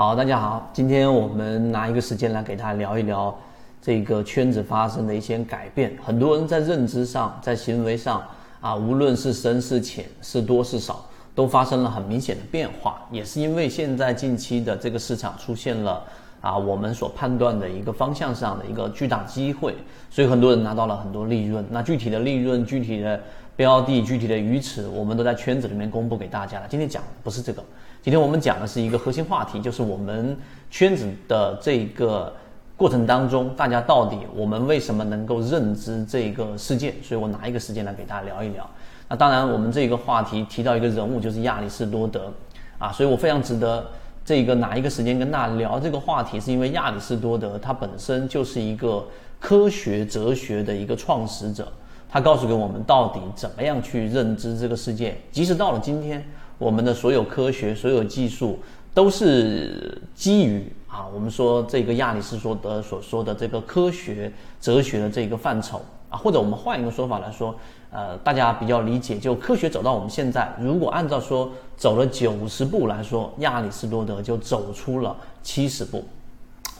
[0.00, 3.38] 好，大家好，今天我们拿一个时间来给大家聊一聊
[3.82, 5.94] 这个圈子发生的一些改变。
[6.02, 8.26] 很多人在认知上，在行为上
[8.62, 13.06] 啊，无论是深是浅，是多是少，都发生了很明显的变化。
[13.10, 16.02] 也是因为现在近期的这个市场出现了
[16.40, 19.74] 啊，我们所判断的一个方向上的一个巨大机会，
[20.08, 21.62] 所以很多人拿到了很多利润。
[21.68, 23.20] 那具体的利润、具体的
[23.54, 26.66] 标的、具体的鱼池，我们都在圈子里面公布给大家了。
[26.70, 27.62] 今天讲不是这个。
[28.02, 30.34] 今天我们讲的是一个核心话题，就是我们
[30.70, 32.32] 圈子的这个
[32.74, 36.94] 过程当中，大家到底我们为什么能够认知这个世界？
[37.02, 38.66] 所以我拿一个时间来给大家聊一聊。
[39.06, 42.32] 那当然，我们这个话题提到一个人物，就是亚里士多德
[42.78, 43.86] 啊，所以我非常值得
[44.24, 49.06] 这个拿一个时间跟大家聊这个话题，是因为亚里士多德他本身就是一个
[49.38, 51.70] 科学哲学的一个创始者，
[52.08, 56.24] 他告诉给我们到底怎么样去认知这个世界，即使到了今天。
[56.60, 58.58] 我们的所有科学、所有技术
[58.92, 67.54] 都是基于啊，我们说这个亚里士多德所说的这个科学哲学的这个范畴啊，或者我们换一个说法来说，
[67.90, 76.04] 呃，大家比较理解，就科学走到我们现在，如果按照说走了九十步来说，亚里士多德就走出了七十步，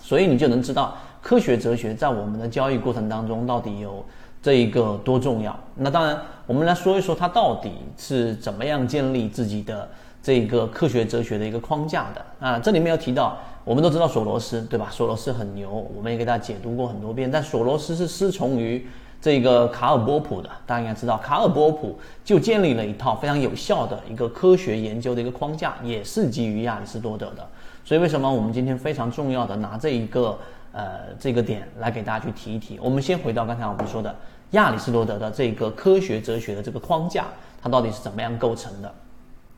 [0.03, 4.05] 所以你就能知道科学哲学在我们的交易过程当中到底有。
[4.43, 5.59] 这一个多重要？
[5.75, 9.89] 那当然，我们来说一说他到底是怎么样建立自己的
[10.23, 12.59] 这个科学哲学的一个框架的啊？
[12.59, 14.89] 这里面要提到，我们都知道索罗斯，对吧？
[14.91, 17.31] 索罗斯很牛，我们也给大家解读过很多遍。
[17.31, 18.87] 但索罗斯是师从于
[19.21, 27.47] 这个卡尔波普的，大家应该知道，卡尔波普就建立了一套非常有效的一个科学研究的一个框架，也是基于亚里士多德的。
[27.85, 30.39] 所以为什么我们今天非常重要的拿这一个？
[30.73, 32.79] 呃，这个点来给大家去提一提。
[32.81, 34.15] 我们先回到刚才我们说的
[34.53, 37.27] 亚里士多德的这个科学哲学的这个框架，
[37.63, 38.95] 它到底是怎么样构成的？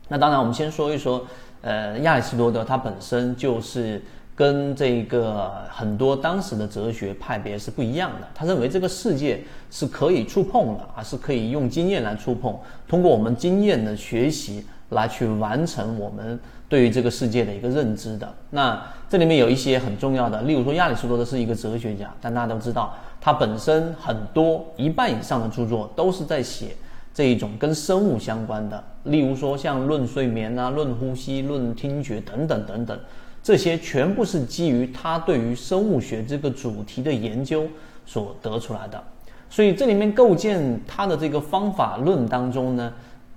[0.09, 1.25] 那当然，我们先说一说，
[1.61, 4.01] 呃，亚里士多德他本身就是
[4.35, 8.27] 跟这个很多当时的哲学派别是不一样的。
[8.35, 16.39] 他认为这个世界是可以触碰的，啊，是可以用经验来触碰，通过我们经验的学习来去完成我们。
[16.69, 26.75] 对于这个世界的一个认知的，那这里面有一些很重要的，例如说亚里士多德是一个哲学家，但大家都知道，他本身很多一半以上的著作都是在写
[27.13, 32.99] 这一种跟生物相关的，例如说像论睡眠啊、论呼吸、论听觉等等等等，
[33.43, 37.67] 这些全部是基于他对于生物学这个主题的研究
[38.03, 39.03] 所得出来的。
[39.47, 42.91] 所以这里面构建他的这个方法论当中呢，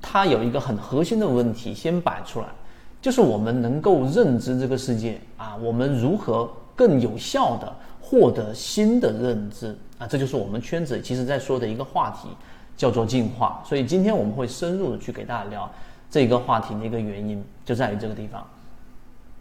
[0.09, 2.47] 它有一个很核心的问题先摆出来。
[3.03, 10.06] 就是我们能够认知这个世界啊，我们如何更有效的获得新的认知啊？
[10.06, 12.28] 这就是我们圈子其实在说的一个话题，
[12.77, 13.62] 叫做进化。
[13.65, 15.71] 所以今天我们会深入的去给大家聊
[16.11, 18.45] 这个话题的一个原因，就在于这个地方。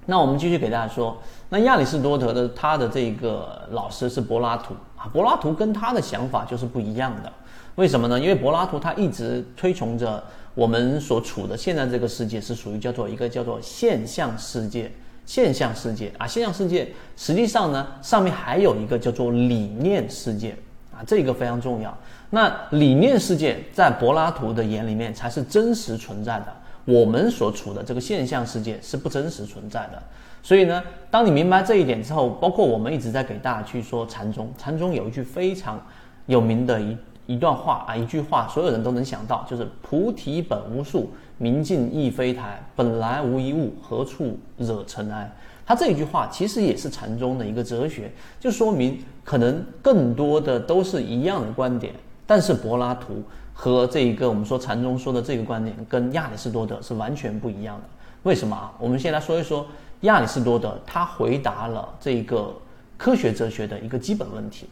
[0.05, 1.17] 那我们继续给大家说，
[1.49, 7.31] 那亚里士多德的他的这个老师是柏拉图啊，柏拉图跟他的想法就是不一样的。
[7.75, 8.19] 为什么呢？
[8.19, 10.23] 因为柏拉图他一直推崇着。
[10.55, 14.89] 我们所处的现在这个世界是属于叫做一个叫做现象世界，
[15.25, 20.55] 现象世界啊，现象世界实际上呢，上面还有一个叫做理念世界
[20.93, 21.93] 啊，这个非常重要。
[22.29, 26.55] 那理念世界在柏拉图的眼里面才是真实存在的，
[26.85, 30.01] 我们所处的这个现象世界是不真实存在的。
[30.41, 30.81] 所以呢，
[31.11, 35.83] 当你明白这一点之后，包括我们一直在给大家去说禅宗，禅宗有一句非常
[36.27, 36.95] 有名的一。
[37.27, 41.09] 一段话啊，一句话，所有人都能想到，就是“菩提本无树，
[41.39, 45.27] 明镜亦非台，本来无一物，何处惹尘埃。”
[45.65, 51.95] 他这一句话其实也是禅宗的一个哲学，就说明可能更多的都是一样的观点，
[52.27, 57.83] 但是柏拉图和这一个我们说禅宗说的这个观点，跟亚里士多德是完全不一样的。
[58.23, 58.73] 为什么啊？
[58.79, 59.65] 我们先来说一说
[60.01, 62.55] 亚里士多德，他回答了这一个
[62.97, 64.67] 科学哲学的一个基本问题，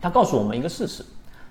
[0.00, 1.04] 他告诉我们一个事实。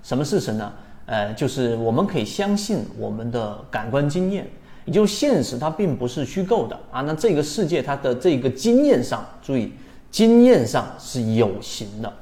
[0.04, 0.72] 什么事实呢？
[1.08, 4.48] 呃，就是我们可以相信我们的感官经验，
[4.86, 7.02] 也就是现实它并不是虚构的啊。
[7.02, 9.74] 那这个世界它的这个经验上，注意，
[10.10, 12.14] 经验上是有形的。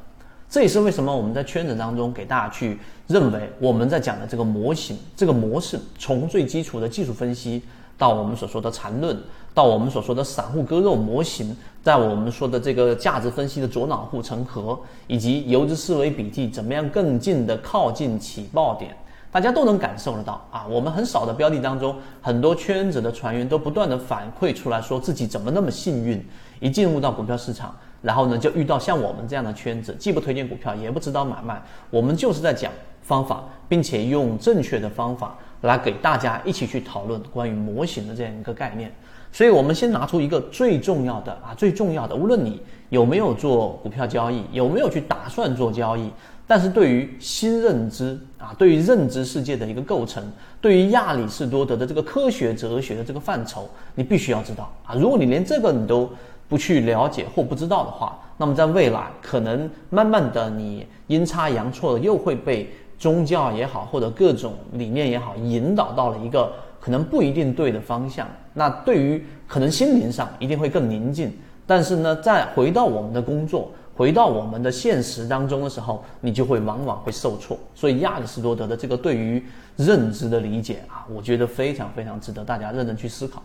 [0.53, 2.77] 这也是为什么我们在圈子当中给大家去
[3.07, 7.63] 认为我们在讲的这个模型、这个模式，从最基础的技术分析。
[7.97, 9.17] 到我们所说的缠论，
[9.51, 18.95] 到我们所说的散户割肉模型，在我们说的这个价值分析的左脑护城河，以及游资思维笔记，怎么样更近的靠近起爆点，
[19.31, 20.67] 大家都能感受得到啊！
[20.69, 26.23] 我们很少的标的当中，很多圈子的船员都不断的反馈出来说自己怎么那么幸运，
[26.59, 31.59] 一进入到股票市场，然后呢就遇到像我们这样的圈子，既不推荐股票，也不指导买卖，
[31.89, 32.71] 我们就是在讲
[33.01, 35.35] 方法，并且用正确的方法。
[35.63, 38.93] 来给大家一起去讨论关于模型的这样一个概念。
[39.31, 46.11] 所以我们先拿出一个最重要的啊，最重要的，无论你有没有做股票交易，有没有去打算做交易，
[46.45, 50.21] 但是对于新认知啊，对于认知世界的一个构成，
[50.59, 54.93] 对于亚里士多德的这个科学哲学的这个范畴，你必须要知道啊。
[54.95, 56.11] 如果你连这个你都
[56.47, 66.51] 不去了解或不知道的话，那么在未来可能慢慢的你阴差阳错的又会被宗教也好或者各种理念也好引导到了一个。
[66.83, 71.31] 可能不一定对的方向，那对于可能心灵上一定会更宁静，
[71.65, 77.57] 但是呢，再回到我们的工作，回到我们的现实当中的时候，你就会往往会受挫。
[77.73, 79.41] 所以亚里士多德的这个对于
[79.77, 83.41] 认知的理解啊，我觉得非常非常值得大家认真去思考。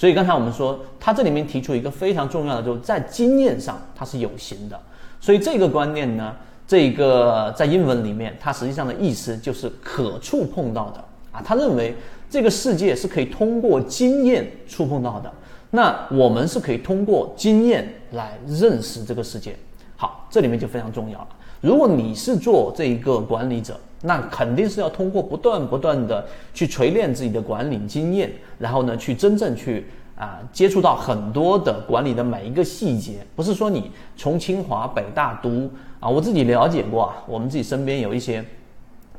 [0.00, 4.80] 所以刚才我们说，他这里面提出一个非常重要的，就是在经验上它是有形的。
[5.20, 6.34] 所以这个观念呢，
[6.66, 11.94] 这个在英文里面，它实际上的意思就是可触碰到的啊，他认为。
[12.30, 15.28] 这个世界是可以通过经验触碰到的，
[15.70, 19.56] 那我们是可以通过经验来认识这个世界。
[19.96, 21.28] 好，这里面就非常重要了。
[21.60, 29.86] 如果你是做这一个管理者，那肯定是要通过不断不断的去锤炼自己的管理经验，然后呢，去真正去
[30.16, 33.18] 啊接触到很多的管理的每一个细节。
[33.36, 38.44] 不是说你从清华北大读啊，我自己了解过啊，我们自己身边有一些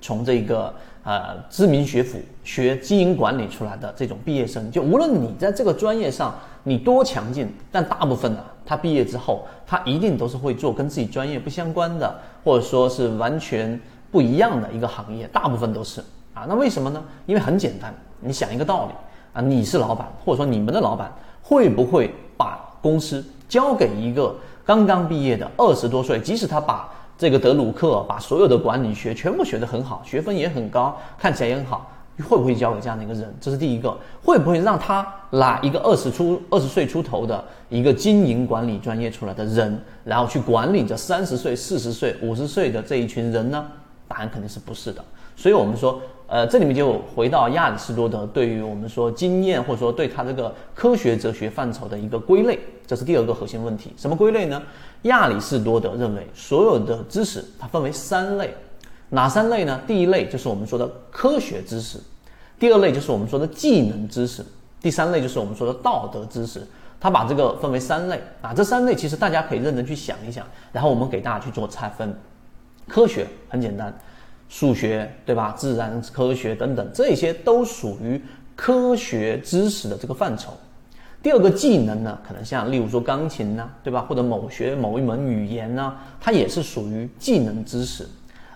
[0.02, 0.74] 从这个。
[1.04, 13.80] 呃，知名学府学经营管理出来的这种毕业生，就无论你在这个专业上你多强劲，但大部分呢，他毕业之后，他一定都是会做跟自己专业不相关的，或者说是完全
[14.12, 16.02] 不一样的一个行业，大部分都是
[16.34, 16.46] 啊。
[16.48, 17.04] 那为什么呢？
[17.25, 18.92] 因为很简单，你想一个道理
[19.34, 24.36] 啊，你是老板，或者说你们的老板会不会把公司交给一个
[24.66, 31.90] 刚刚毕业的二十多岁，即使他把这个德鲁克把所有的管理学全部学得很好，学分也很高，看起来也很好，
[32.22, 33.34] 会不会交给这样的一个人？
[33.42, 43.66] 这是第一个，会不会让他拿一个二十出二十岁出头的一个经营管理专业出来的人，然后去管理着三十岁、四十岁、五十岁的这一群人呢？
[44.08, 45.04] 答案肯定是不是的。
[45.36, 46.02] 所以我们说。
[46.34, 52.58] 呃，这里面就回到亚里士多德对于我们说经验，或者说对他这个科学哲学范畴的一个归类，
[52.88, 53.94] 这是第二个核心问题。
[53.98, 54.64] 什么归类呢？
[55.02, 58.56] 亚里士多德认为所有的知识它分为三类，
[59.10, 59.78] 哪三类呢？
[59.86, 62.00] 第一类就是我们说的科学知识，
[62.62, 64.46] 第二类就是我们说的技能知识，
[64.80, 66.62] 第三类就是我们说的道德知识。
[67.00, 72.16] 他把这个分为三类啊，这三类其实大家可以认真去想一想，然后我们给大家去做拆分。
[72.88, 73.92] 科学很简单。
[74.48, 75.56] 数学对吧？
[75.58, 78.22] 自然科学等等，这些都属于
[78.56, 80.54] 科学知识的这个范畴。
[81.24, 84.06] 第二个技能呢，可能像例如说钢琴呐，对吧？
[84.08, 88.08] 或者某学某一门语言呢，它也是属于技能知识。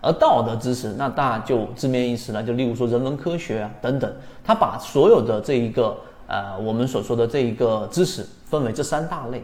[0.06, 4.14] 而道德知识，那当然就字面意思了，就例如说人文科学啊等等，
[4.44, 5.98] 他把所有的这一个
[6.28, 9.44] 呃我们所说的这一个知识分为这三大类。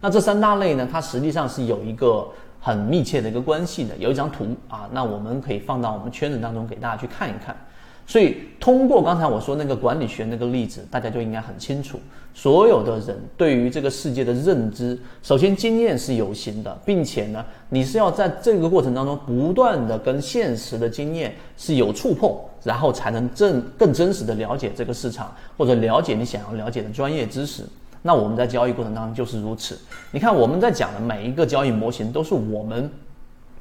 [0.00, 2.26] 那这三大类呢，它实际上是有一个。
[2.62, 7.56] 很密切的一个关系的，有一张图啊，那我们可以放到我们圈子当中给大家去看一看。
[8.06, 12.00] 所以通过刚才我说那个管理学那个例子，大家就应该很清楚，
[12.34, 27.64] 所有的人对于这个世界的认知，首先经验是有形的，并且呢，你是要在这个过程当中不断的跟现实的经验是有触碰，然后才能正更真实的了解这个市场，或者了解你想要了解的专业知识。
[28.02, 29.78] 那我们在交易过程当中就是如此。
[30.10, 32.90] 你看我们在讲的每一个交易模型都是我们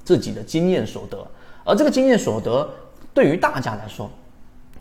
[0.04, 1.18] 自己的经验所得，
[1.64, 2.68] 而这个经验所得
[3.14, 4.10] 对于大家来说，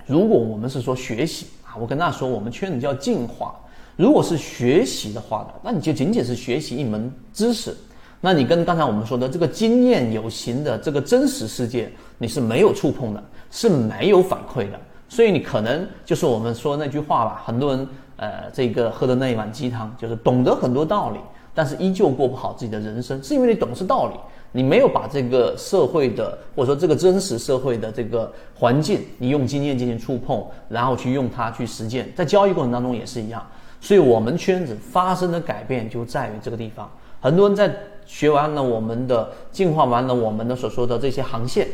[0.09, 3.55] 如果我们是说学习啊，我跟大家说我们圈子叫进化。
[3.95, 7.77] 如果是学习的话呢，那你就仅仅是学习一门知识，
[8.21, 17.87] 那你跟刚才我们说的这个经验有形的这个真实世界你是没有触碰的，是没有反馈的，所以你可能就是我们说那句话吧，很多人。
[18.21, 21.21] 呃，这个喝的那一碗鸡汤，就是懂得很多道理，
[21.55, 24.15] 但是依旧过不好自己的人生，是因为你懂是道理，
[24.53, 33.47] 你没有把这个社会的或者说这个真实社会的这个环境，你用经验进行触碰，然后去用它去实践，在交易过程当中也是一样。
[33.81, 36.91] 所以，我们圈子发生的改变就在于这个地方。
[37.21, 37.75] 很多人在
[38.07, 41.69] 学完了我们的进化完了我们的所说的这些航线、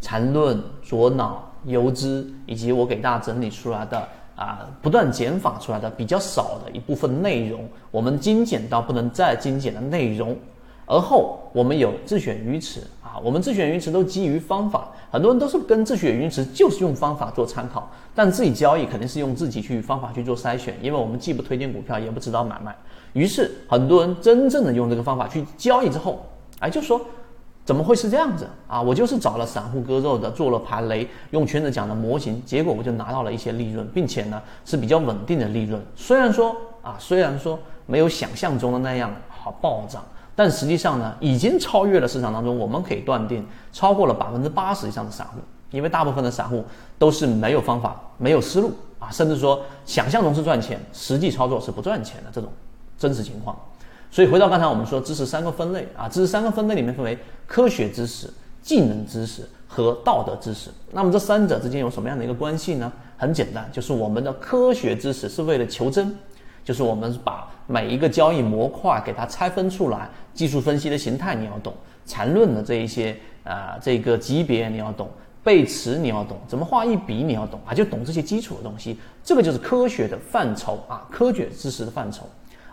[0.00, 4.08] 缠论、左脑、游资，以及我给大家整理出来的。
[4.38, 10.36] 啊，不断减法出来的比较少的一部分内容，我们精简到不能再精简的内容，
[10.88, 22.74] 而后我们有自选鱼池啊，我们自选鱼池都基于方法，很多人都是跟自选鱼池就是用方法做参考，但自己交易肯定是用自己去方法去做筛选，因为我们既不推荐股票，也不指导买卖，
[23.12, 26.24] 于是很多人真正的用这个方法去交易之后，
[26.58, 26.98] 哎，就说
[27.66, 28.80] 怎么会是这样子啊？
[28.80, 35.78] 我就是找了散户割肉的，做了排雷，用圈子讲的模型，结果我就拿到了一些利润，并且呢是比较稳定的利润。
[35.94, 40.02] 虽然说啊，虽然说没有想象中的那样好暴涨，
[40.38, 45.40] 但实际上呢，已经超越了市场当中我们可以断定超过了百分之八十以上的散户，
[45.72, 46.64] 因为大部分的散户
[46.96, 52.48] 都是没有方法、没有思路啊，甚至说想象中是赚钱，实际操作是不赚钱的这种
[52.96, 53.58] 真实情况。
[54.12, 60.70] 所以回到刚才我们说知识三个分类啊，知识三个分类里面分为科学知识、技能知识和道德知识。
[60.92, 62.92] 那么这三者之间有什么样的一个关系呢？
[63.16, 66.16] 很简单，就是我们的科学知识是为了求真，
[66.64, 71.72] 就是我们把每一个交易模块给它拆分出来，技术分析的形态你要懂，
[72.06, 75.10] 缠论的这一些啊这个级别你要懂，
[75.42, 82.24] 背驰你要懂，怎么画一笔你要懂啊，就懂这些基础的东西，这个就是科学的范畴啊，科学知识的范畴。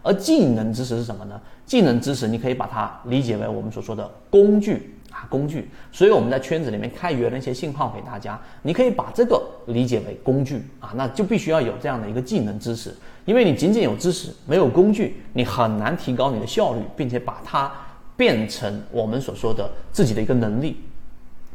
[0.01, 1.41] 而技能知识是什么呢？
[1.65, 5.69] 技能知识你可以把它理解为我们所说的工具啊，工具。
[5.93, 12.93] 所以我们在圈子里面开源了一些信号给大家，你可以把这个理解为工具啊，那就必须要有这样的一个技能知识，
[13.23, 17.71] 因为你仅仅有知识没有工具，你很难提高你的效率，并且把它
[18.17, 20.81] 变成我们所说的自己的一个能力。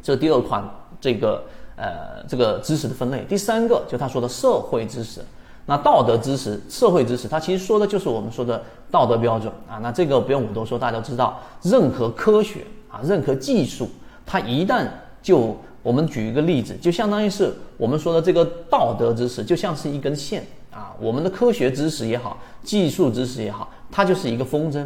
[0.01, 0.67] 这第二款
[0.99, 1.43] 这个
[1.75, 5.21] 呃这个知识的分类，第三个就他说的社会知识。
[5.67, 9.77] 那道德知识、社会知识，它其实说的就是我们说的道德标准啊。
[9.77, 11.39] 那这个不用我多说，大家都知道。
[11.61, 13.89] 任何科学啊，任何技术，
[14.25, 14.85] 它一旦
[15.21, 20.93] 就我们举一个例子，就相当于是我们说的这个道德知识，就像是一根线啊。
[20.99, 24.85] 我们的科学知识也好，技术知识也好，它就是一个风筝。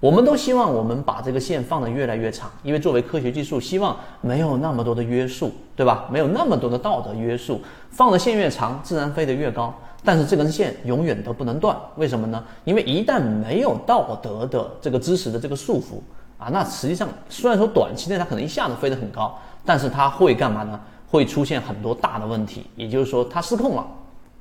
[0.00, 6.06] 我们都希望我们把这个线放得越来越长，因为作为科学技术，希望没有那么多的约束，对吧？
[6.10, 9.74] 没有那么多的道德约束，放的线越长，自然飞得越高。
[10.04, 12.44] 但是这根线永远都不能断，为什么呢？
[12.64, 15.94] 因为一旦没有道德的这个知识的这个束缚
[16.38, 20.78] 啊，那实际上虽然说短期内它可能一下子飞得很高，但是它会干嘛呢？
[21.10, 23.86] 会出现很多大的问题，也就是说它失控了，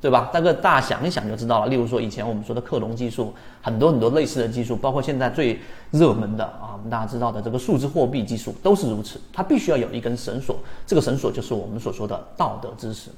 [0.02, 0.32] 对吧？
[0.34, 1.68] 大概大家想一想就知道了。
[1.68, 3.32] 例如说以前我们说的克隆技术，
[3.62, 5.60] 很多很多类似的技术，包括现在最
[5.92, 10.58] 热门的啊，我们大家知道的这个数字货币技术都是如此，它必须要有一根绳索，
[10.88, 13.12] 这个绳索就是我们所说的道德知识。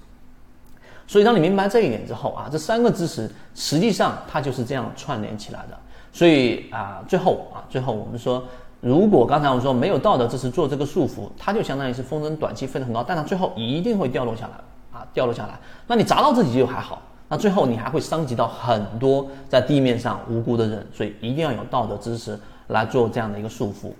[1.07, 5.77] 所以，当你明白这一点之后啊，这三个知识实际上它就是这样串联起来的。
[6.11, 8.43] 所以啊，最后啊，最后我们说，
[8.85, 15.59] 如果刚才我们说没有道德知识做这个束缚，它就相当于是风筝短期飞得很高，但它最后一定会掉落下来啊，掉落下来。
[15.87, 20.85] 那你砸到自己就还好，那最后你还会伤及到很多在地面上无辜的人。
[20.93, 23.91] 所以一定要有道德知识来做这样的一个束缚。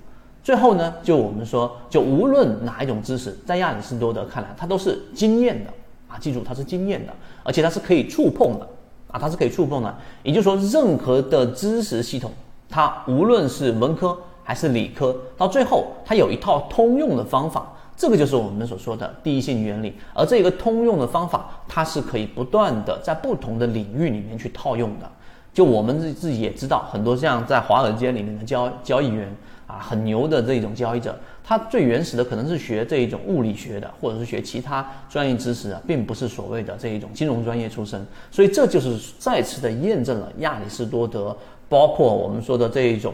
[0.43, 5.71] 最后呢，就我们说，就无论哪一种知识，在亚里士多德看来，它都是经验的
[6.07, 6.15] 啊。
[6.19, 8.67] 记住，它是经验的，而且它是可以触碰的
[9.07, 9.95] 啊，它是可以触碰的。
[10.21, 12.29] 也就是说，任何的知识系统，
[12.69, 14.15] 它无论是文科
[14.45, 19.93] 还是理科，到最后它有一套通用的方法，这个就是我们所说的第一性原理。
[20.13, 25.11] 而这个通用的方法，它是可以不断的在不同的领域里面去套用的。
[25.51, 29.35] 就我们自自己也知道，很多像在华尔街里面的交交易员
[29.65, 31.17] 啊，很牛的这种交易者。
[31.47, 38.03] 他最原始的可能是学这一种物理学的，或者是学其他专业知识的，并不是所谓的这一种金融专业出身。
[38.31, 41.37] 所以这就是再次的验证了亚里士多德，
[41.69, 43.13] 包括我们说的这一种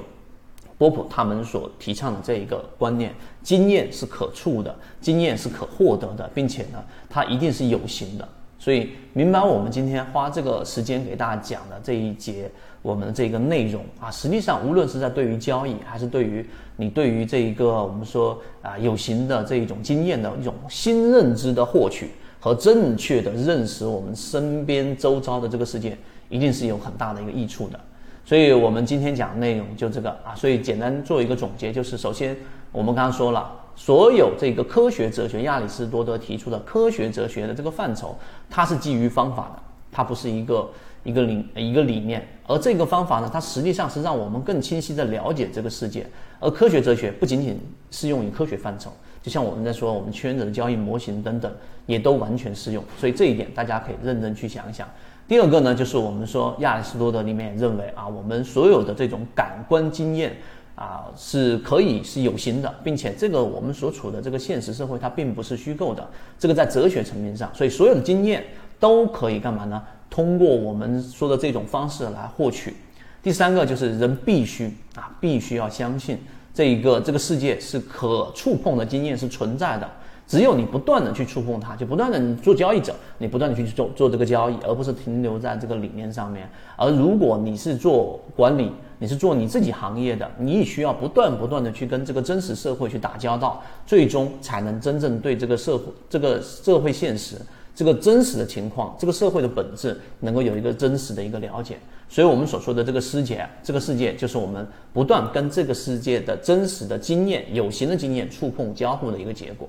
[0.82, 8.28] 波普他们所提倡的这一个观念：经验是可触的，经验是可获得的，并且呢，它一定是有形的。
[8.58, 12.50] 所以，明白我们今天花这个时间给大家讲的这一节
[12.82, 16.44] 我们的这个内容啊，实际上无论是在对于交易，还是对于
[16.78, 22.10] 你对于这一个我们说啊有形的这一种经验的一种新认知的获取
[22.40, 25.96] 和正确的认识我们身边周遭的这个世界，
[26.28, 27.80] 一定是有很大的一个益处的。
[28.24, 32.36] 所以我们今天讲内容就这个啊，所以简单做一个总结，就是首先
[32.72, 33.58] 我们刚刚说了。
[33.74, 38.16] 所有这个科学哲学，亚里士多德提出的科学哲学的这个范畴，
[38.50, 39.62] 它是基于方法的，
[39.92, 40.70] 它不是一个
[41.04, 42.28] 一个理一个理念。
[42.46, 46.06] 而这个方法呢，它实际上是让我们更清晰的了解这个世界。
[46.40, 47.60] 而科学哲学不仅仅
[47.92, 48.92] 适用于科学范畴，
[49.24, 51.51] 就像我们在说我们圈子的交易模型等等，
[51.86, 52.84] 也都完全适用。
[53.00, 54.88] 所以这一点大家可以认真去想一想。
[55.32, 60.36] 第二个呢，就是我们说亚里士多德里面认为啊，我们所有的这种感官经验。
[60.76, 66.06] 啊，是可以是有形的，并且这个我们所处的这个现实社会，它并不是虚构的。
[66.40, 68.44] 这个在哲学层面上，所以所有的经验
[68.80, 69.82] 都可以干嘛呢？
[70.10, 72.76] 通过我们说的这种方式来获取。
[73.22, 76.18] 第三个就是人必须啊，必须要相信
[76.52, 79.88] 这一个这个世界是可触碰的经验是存在的。
[80.28, 86.50] 只有你不断的去触碰它，就不断的做交易者，你不断的去做做这个交易，而不是停留在这个理念上面。
[86.78, 97.36] 而如果你是做管理，你是做你自己行业的，你也需要不断不断的去跟这个真实社会去打交道，最终才能真正对这个社会、这个社会现实、
[97.75, 101.78] 这个真实的情况、这个社会的本质能够有一个真实的一个了解。
[102.08, 109.68] 所以，我们所说的这个世界，这个世界就是我们不断跟这个世界的真实的经验、有形的经验触碰交互的一个结果。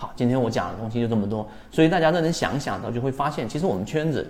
[0.00, 4.24] 好，今天我讲的东西就这么多，所以大家认真想想的，就会发现，其实我们圈子。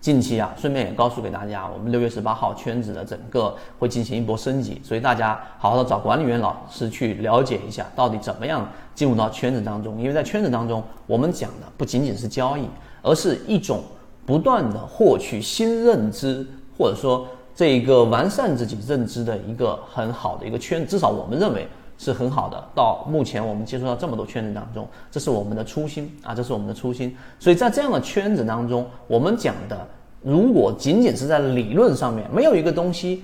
[0.00, 10.00] 近期啊，顺便也告诉给大家，我们六月十八号圈子的整个会进行一波升级，所以大家好好的找管理员老师去了解一下，到底怎么样进入到圈子当中。
[10.00, 12.68] 因为在圈子当中，我们讲的不仅仅是交易，
[13.02, 13.82] 而是一种
[14.24, 16.46] 不断的获取新认知，
[16.76, 20.86] 或者说这一个完善自己认知的一个很好的一个圈。
[20.86, 21.66] 至少我们认为
[21.98, 22.64] 是很好的。
[22.74, 27.14] 到目前我们接触到这么多圈子当中，这是我们的初心啊，这是我们的初心。
[27.38, 29.86] 所以在这样的圈子当中，我们讲的。
[30.20, 33.22] 如果仅仅是在理论上面没有一个东西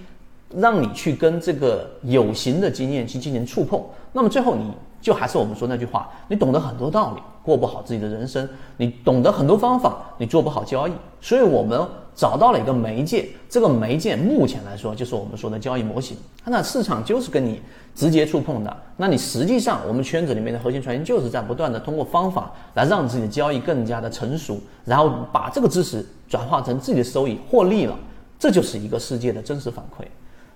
[0.54, 10.92] 让你去跟这个有形的经验去进行触碰，那么最后你就还是我们说那句话，你懂得很多道理，过不好自己的人生；你懂得很多方法，你做不好交易。
[11.20, 16.16] 所以我们找到了一个媒介，这个媒介目前来说就是我们说的交易模型。
[16.44, 17.60] 那市场就是跟你
[17.94, 26.04] 直接触碰的，那你实际上我们圈子里面的核心传言就是在不断的通过方法来让自己的交易更加的成熟，然后把这个知识。
[26.26, 27.96] 转化成自己的收益获利了，
[28.40, 30.04] 这就是一个世界的真实反馈。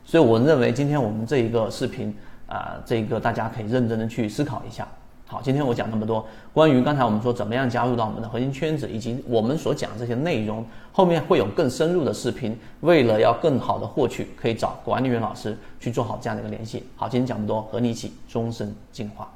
[0.02, 2.12] 所以我认为今天我们这一个视频
[2.48, 4.88] 啊，这个大家可以认真的去思考一下。
[5.30, 12.58] 好，今天我讲那么多关于刚才我们说怎么样加入到我们的核心圈子，以及我们所讲这些内容，后面会有更深入的视频。
[12.80, 16.82] 为了要更好的获取，可以找管理员老师去做好这样的一个联系。
[16.96, 19.30] 好，今天讲这么多，和你一起终身进化。